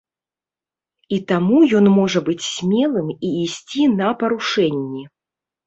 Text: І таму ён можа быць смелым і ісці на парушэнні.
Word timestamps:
І 1.17 1.19
таму 1.31 1.59
ён 1.81 1.85
можа 1.99 2.23
быць 2.31 2.39
смелым 2.55 3.13
і 3.15 3.31
ісці 3.45 3.83
на 4.01 4.07
парушэнні. 4.25 5.07